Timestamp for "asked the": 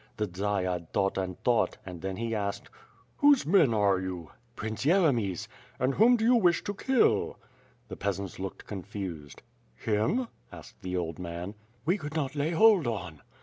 10.51-10.97